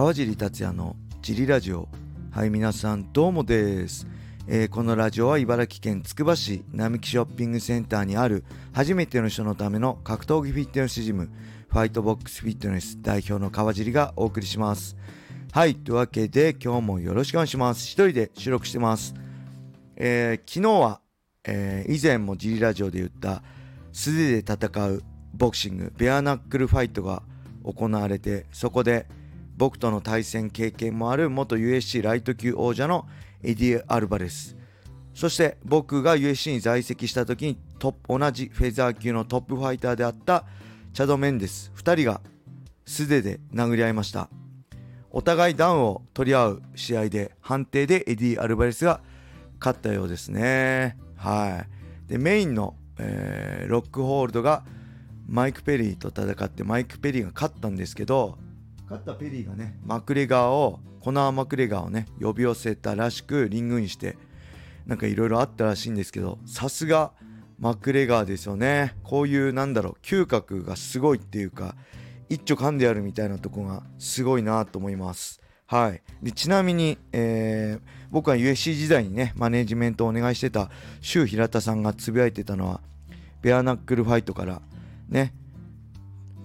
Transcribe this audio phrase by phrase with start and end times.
[0.00, 1.86] 川尻達也のジリラジオ。
[2.30, 4.06] はい皆さんどうもです、
[4.48, 8.42] えー、このラジオは茨城県つくば市並木ショッピングセンターにある
[8.72, 11.28] 初めての人のための格闘技フィットネスジム
[11.68, 14.96] ファイトボックスフィットネス代表の川尻がお送りします。
[15.52, 17.84] はいというわけで今日もよろしくお願いします。
[17.84, 19.14] 一人で収録してます、
[19.96, 21.02] えー、昨日は、
[21.44, 23.42] えー、以前もジリラジオで言った
[23.92, 25.02] 素手で戦う
[25.34, 27.22] ボクシングベアナックルファイトが
[27.64, 29.06] 行われてそこで
[29.60, 33.06] 僕との対戦経験もある元 USC ライト級王者の
[33.42, 34.56] エディ・アルバレス。
[35.12, 40.46] そして僕が USC に在籍した時にトップ同じフェザー級のトップファイターであった
[40.94, 41.72] チャド・メンデス。
[41.76, 42.22] 2人が
[42.86, 44.30] 素手で殴り合いました。
[45.10, 49.02] お互いダウンを取り合う試合で判定でエディ・アルバレスが
[49.58, 50.96] 勝ったようですね。
[51.16, 51.66] は
[52.08, 52.10] い。
[52.10, 54.64] でメインの、えー、ロックホールドが
[55.28, 58.38] マイク・ペリーと戦ってマイク・ペリーが勝ったんですけど
[58.90, 59.78] 勝ったペリーがね。
[59.84, 64.18] マクレガーをコナー・マクレガーをね呼び寄せたらしくリングインして
[64.84, 67.12] なんかいろいろあったらしいんですけどさすが
[67.60, 68.96] マクレガーですよね。
[69.04, 71.76] こういうなんだろう嗅覚がすごいっていうか
[72.28, 75.40] 一丁噛んでやるみたいなとこがすごいなと思います。
[75.66, 76.02] はい。
[76.20, 77.80] でちなみに、えー、
[78.10, 80.68] 僕は USC 時代にねマネジメントをお願いしてた
[81.00, 82.80] 周平田さんがつぶやいてたのは
[83.40, 84.60] ベアナックルファイトから
[85.08, 85.32] ね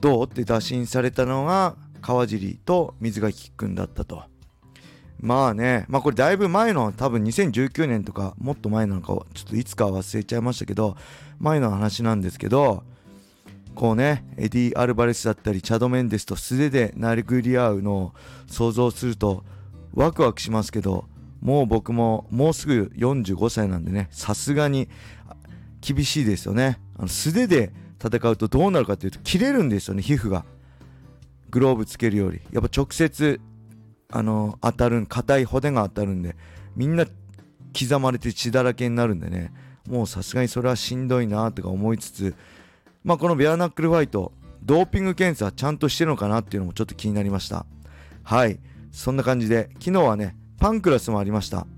[0.00, 4.24] どうって打診されたのが川尻と水垣くんだったと。
[5.20, 10.98] まあねまあこれだいぶ前の多分2019年とかもっと前なのかちょっといつか忘れちゃいましたけど
[11.38, 12.82] 前の話なんですけど
[13.74, 18.12] こうねエディ・アルバレスだったりチャド・メンデスと素手で殴り合うのを
[18.46, 19.42] 想像すると
[19.94, 21.06] ワクワクしますけど
[21.40, 24.90] もう僕ももうすぐ45歳なんでねさすがに
[25.80, 26.80] 厳しいですよね。
[26.98, 30.44] あの素手で戦うとどうなるかというと切れるんですよね皮膚が。
[31.54, 33.40] グローブつけるよりやっぱ直接
[34.10, 36.34] あの当たる硬い骨が当たるんで
[36.74, 37.06] みんな
[37.78, 39.52] 刻まれて血だらけになるんでね。
[39.88, 42.34] もうさすがにそれはしんどいなとか思いつつ
[43.04, 44.32] まあこのベアナックルファイト
[44.62, 47.66] ドーピング検査ちゃんとしてるのかなっていうのもちょっと気になりました。
[48.24, 48.58] はい。
[48.90, 51.68] そんな感じで昨日はねパンクラスもありました。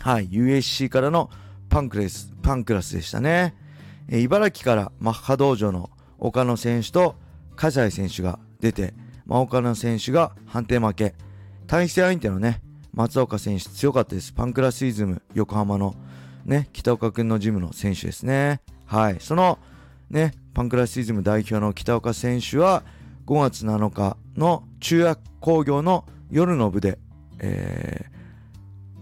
[0.00, 0.28] はい。
[0.28, 1.30] USC からの
[1.70, 3.54] パンクレスパンクラスでしたね。
[4.10, 5.88] え茨城からマッハ道場の
[6.18, 7.14] 岡野選手と
[7.56, 8.94] 葛西選手が出て、
[9.26, 11.14] まあ、岡野選手が判定負け
[11.66, 12.60] 対戦相手のね
[12.92, 15.94] 松岡選手強かったですパンクラスイズム横浜の
[16.44, 19.58] ね北岡君のジムの選手ですねはいその
[20.10, 22.82] ねパンクラスイズム代表の北岡選手は
[23.26, 26.98] 5月7日の中学工業の夜の部で、
[27.38, 28.06] え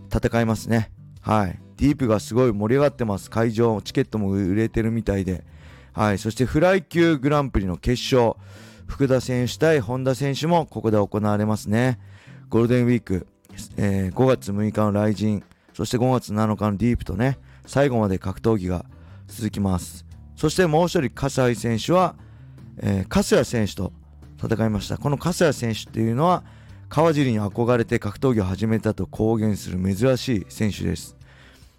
[0.08, 3.30] ー、戦いますねはいディープがすごい盛り上がってます。
[3.30, 5.44] 会場、チケットも売れてるみたいで。
[5.92, 6.18] はい。
[6.18, 8.34] そしてフライ級グランプリの決勝。
[8.88, 12.00] 福田選手対本田選手もここで行われますね。
[12.48, 13.28] ゴールデンウィーク、
[13.76, 15.44] えー、5月6日の雷神、
[15.74, 18.86] そして5月7日のディープとね、最後まで格闘技が
[19.28, 20.06] 続きます。
[20.34, 22.16] そしてもう一人、葛西選手は、
[22.78, 23.92] えー、粕谷選手と
[24.42, 24.96] 戦いました。
[24.96, 26.42] この粕谷選手っていうのは、
[26.88, 31.17] 川尻に憧れて格闘技を始めたと公言する珍しい選手です。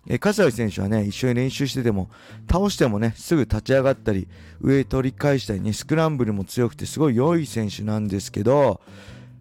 [0.07, 2.09] えー、葛西選手はね、一緒に練習してても、
[2.51, 4.27] 倒してもね、すぐ立ち上がったり、
[4.61, 8.81] 上取り返したりね、スクランブルも強くてすごい良い選手なんですけど、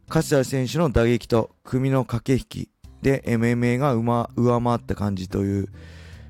[0.09, 2.71] 葛西選手の打撃と組の駆け引き
[3.03, 5.69] で MMA が上回った感じという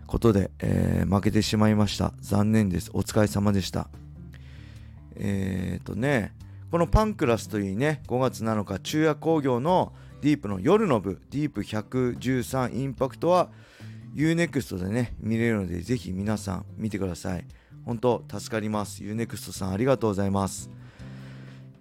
[0.06, 2.12] ことで、えー、負けてしまいました。
[2.20, 2.90] 残念です。
[2.92, 3.88] お疲れ様でした。
[5.16, 6.32] えーとね、
[6.70, 13.50] このパンクラスといいね、5月7日、中夜工業のディープの夜の部、ディープ113インパクトは、
[14.14, 17.44] UNEXT でね、見れるので、ぜひ皆さん見てください。
[17.84, 19.02] 本当助かります。
[19.02, 20.70] UNEXT さんありがとうございます。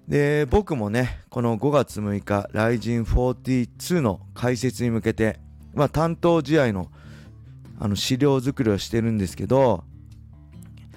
[0.08, 5.40] で、僕もね、この5月6日、ライジン42の解説に向けて、
[5.74, 6.90] まあ、担当試合の
[7.80, 9.84] あの資料作りをしてるんですけど、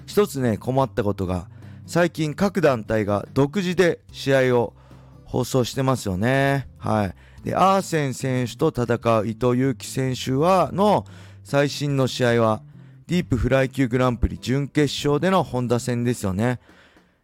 [0.07, 1.47] 一つね、困ったことが、
[1.85, 4.73] 最近各団体が独自で試合を
[5.25, 6.67] 放送してますよね。
[6.77, 7.15] はい。
[7.43, 11.05] で、アーセン選手と戦う伊藤祐樹選手は、の
[11.43, 12.61] 最新の試合は、
[13.07, 16.59] ディープフライ級グランプリ準決勝での本田戦ですよね。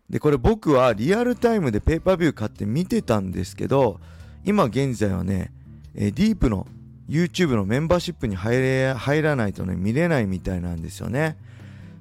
[0.10, 4.00] で、これ僕はリアルタイムでペーパービュー買って見てたんですけど、
[4.44, 5.52] 今現在はね、
[5.96, 6.68] えディープの
[7.10, 11.38] YouTube のメンバーシップに入れ入らないとね、見れないみたいなんですよね。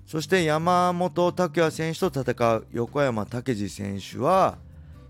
[0.06, 4.58] そして山本拓也選手と戦う横山武史選手は、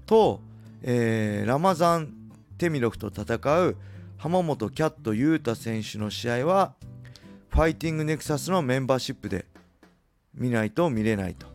[0.07, 0.41] と、
[0.83, 2.09] えー、ラマザン・
[2.57, 3.77] テミロフと戦う
[4.17, 6.75] 浜本キャット裕太選手の試合は
[7.51, 9.47] ファイティングネクサスのメンバーシップで
[10.35, 11.47] 見ないと見れないと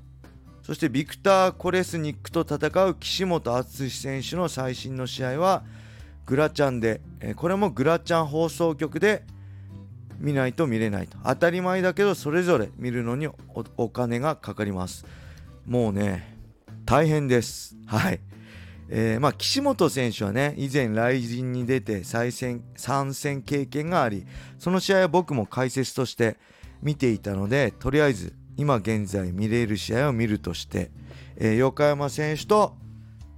[0.64, 5.64] そしてビクター・コレスニックと戦う岸本敦選手の最新の試合は
[6.26, 7.02] グラチャンで、
[7.36, 9.24] これもグラチャン放送局で
[10.20, 11.18] 見ないと見れないと。
[11.26, 13.28] 当たり前だけどそれぞれ見るのに
[13.76, 15.06] お金がかかります。
[15.66, 16.38] もうね
[16.86, 17.76] 大変です。
[17.86, 18.22] はい。
[18.94, 24.26] えー、まあ岸本選手はね以前来人に出て再戦参戦経験があり
[24.60, 26.38] その試合は僕も解説として
[26.84, 30.92] 見ていたのでとりあえず今現在見れる試合を見るとして、
[31.38, 32.76] えー、横山選手と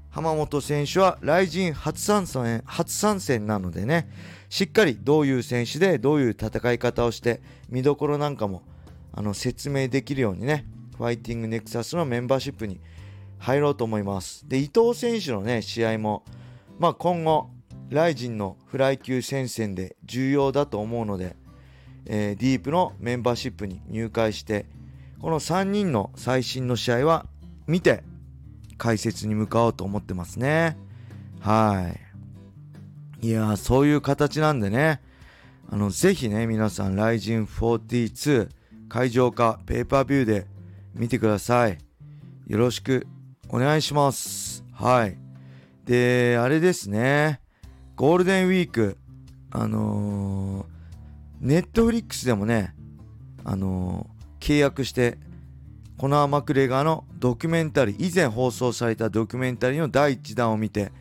[0.09, 4.09] 浜本選手は来人初参戦初参戦なのでね
[4.49, 8.63] しっかりどういう選手でどういう戦い方をして見どころなんかも
[9.11, 10.65] あの説明できるようにね
[10.97, 12.79] ファイティングネクサスのメンバーシップに
[13.43, 14.47] 入ろうと思います。
[14.47, 16.23] で、伊藤選手のね、試合も、
[16.79, 17.49] まあ、今後、
[17.89, 21.35] ライジンのフライ級戦線で重要だと思うので、
[22.05, 24.65] えー、ディープのメンバーシップに入会して、
[25.19, 27.25] この3人の最新の試合は
[27.67, 28.03] 見て
[28.77, 30.77] 解説に向かおうと思ってますね。
[31.41, 31.93] は
[33.21, 33.27] い。
[33.27, 35.01] いやそういう形なんでね、
[35.69, 38.47] あの、ぜひね、皆さん、ライジン42
[38.87, 40.47] 会場かペーパービューで
[40.93, 41.77] 見てください。
[42.47, 43.05] よろしく
[43.53, 44.65] お願いします。
[44.73, 45.15] はい。
[45.85, 47.39] で、あれですね。
[47.95, 48.97] ゴールデンウィーク、
[49.51, 50.65] あのー、
[51.39, 52.73] ネットフリックスでもね、
[53.43, 55.19] あのー、契約して、
[55.99, 60.91] コナー・マクレガーのドキュメンタリー、以前放送されたドキュメンタリーの第1弾を見て、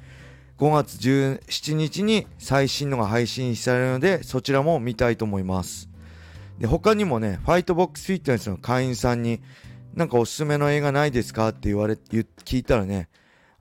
[0.59, 5.89] 5月17日に最新のが配信されるので、そちらも見たいと思います。
[6.59, 9.41] で、他にもね、ファイトボックスフィットネスの会員さんに、
[9.95, 13.09] なんかおすすめの映画ないですかって言われ、聞いたらね、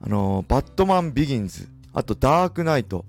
[0.00, 3.04] あのー、バットマンビギンズ、あとダークナイト、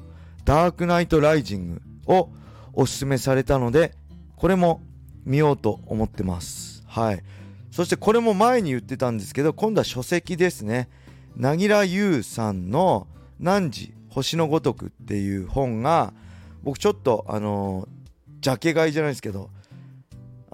[0.45, 2.29] ダークナイトライジングを
[2.73, 3.95] おすすめされたので、
[4.35, 4.81] これも
[5.25, 6.83] 見ようと思ってます。
[6.85, 7.23] はい。
[7.71, 10.89] そしてこれも前に言ってたんですけど、今度は書籍ですね。
[11.35, 13.07] 凪良ゆうさんの
[13.39, 16.13] 汝、星のごとくっていう本が、
[16.61, 17.87] 僕ちょっとあのー、
[18.41, 19.49] ジャケ買いじゃないですけど、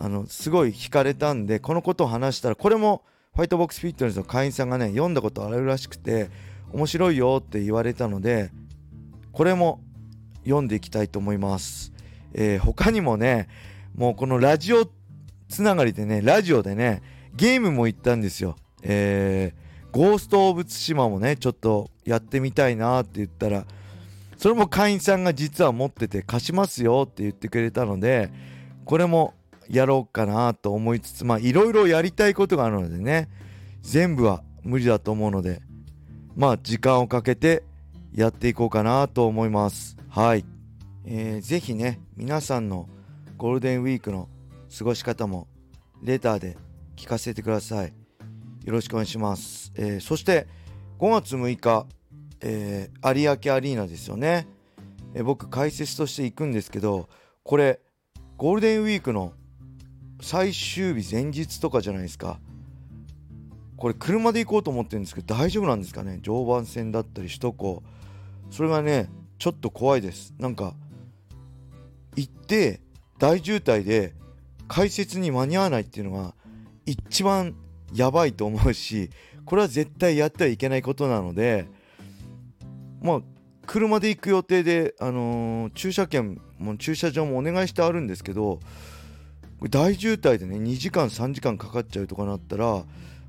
[0.02, 3.04] あのすごい惹かれたんでこのことを話したらこれも
[3.36, 6.30] ファイトボックスフィットネスの会員さんがね読んだことあるらしくて
[6.72, 8.50] 面白いよって言われたので
[9.34, 9.82] これも
[10.46, 11.92] 読んでいきたいと思います、
[12.34, 13.50] えー、他にもね
[13.94, 14.90] もうこのラジオ
[15.50, 17.02] つながりでねラジオでね
[17.36, 18.56] ゲームも行ったんですよ。
[18.82, 23.66] えー、ゴースト・オブ・ツシマもねちょっとやってみたいなって言ったら
[24.38, 28.32] それも会員さんが実は持ってて貸しますよって言ってくれたので
[28.86, 29.34] これも
[29.70, 33.30] やろうかなと思いつつまあいろいろやりたいことがあるのでね
[33.82, 35.62] 全部は無理だと思うので
[36.36, 37.64] まあ時間をかけて
[38.14, 39.96] やっていこうかなと思います。
[40.10, 40.44] はい、
[41.06, 42.90] えー、ぜひね皆さんの
[43.38, 44.28] ゴールデンウィークの
[44.78, 45.48] 過ごし方も
[46.02, 46.58] レターで
[46.96, 48.00] 聞かせてください。
[48.66, 50.48] よろしくお願いします、えー、そして
[51.00, 51.88] 5月6日、
[52.42, 54.48] えー、有明アリーナですよね、
[55.14, 57.10] えー、僕解説として行くんですけど
[57.44, 57.80] これ
[58.38, 59.34] ゴールデンウィークの
[60.22, 62.40] 最終日前日とかじゃないですか。
[63.78, 66.20] これ車で行こうと思ってるんですけど大丈夫なんですかね。
[66.22, 67.84] 常磐線だったり首都高。
[68.52, 70.34] それがねちょっと怖いです。
[70.38, 70.74] なんか
[72.16, 72.82] 行って
[73.18, 74.14] 大渋滞で
[74.68, 76.34] 解説に間に合わないっていうのが
[76.86, 77.56] 一番
[77.94, 79.10] やばいと思うし
[79.46, 81.68] これは絶対やってはいけないことなので
[83.02, 83.22] まあ
[83.66, 88.60] 車で行く予定で、あのー、駐車券も駐車場もお願いしてあるんですけど
[89.60, 92.84] これ大渋滞でね2時間3時間かかっちゃうとかなったら、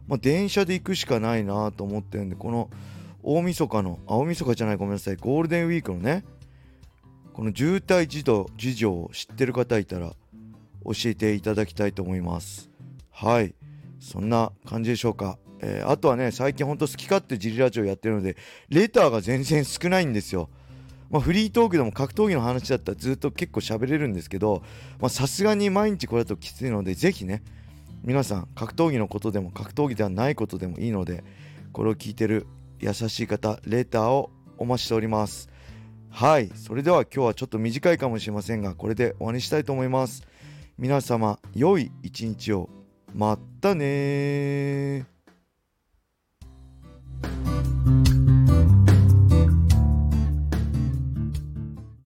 [0.06, 2.70] まあ、電車で行くしかないなと思ってるんでこの
[3.22, 6.24] 大晦日の大晦日じゃないごめんなさいゴールデンウィークのね
[7.32, 8.22] この渋滞事
[8.56, 10.12] 事情を知ってる方いたら
[10.84, 12.70] 教えていただきたいと思います。
[13.10, 13.54] はい。
[14.00, 18.36] そんな感じでしょうか、えー、あとはね最近ほんと好き勝手ジリラジオやってるので
[18.70, 20.48] レターが全然少ないんですよ。
[21.10, 24.62] まあ、フリートークでも格闘技の話だったらずっと結構喋れるんですけど
[25.08, 27.42] さすがに毎日これだときついのでぜひね
[28.04, 31.24] 皆さん格闘技のことでも格闘技ではないことでもいいので
[31.72, 32.46] これを聞いてる
[32.78, 35.50] 優しい方レターをお待ちしております。
[36.10, 40.26] はいそれでは今日はちょっと短いかもしれませんがこれで終わりにしたいと思います。
[40.78, 42.70] 皆様良い一日を。
[43.14, 45.06] まったね